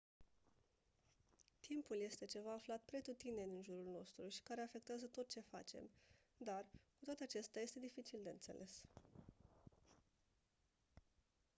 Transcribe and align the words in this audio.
timpul 1.59 1.97
este 2.01 2.25
ceva 2.25 2.53
aflat 2.53 2.81
pretutindeni 2.85 3.55
în 3.55 3.63
jurul 3.63 3.89
nostru 3.97 4.27
și 4.29 4.41
care 4.41 4.61
afectează 4.61 5.05
tot 5.05 5.29
ce 5.29 5.39
facem 5.39 5.89
dar 6.37 6.65
cu 6.97 7.05
toate 7.05 7.23
acestea 7.23 7.61
este 7.61 7.79
dificil 7.79 8.19
de 8.23 8.29
înțeles 8.29 8.81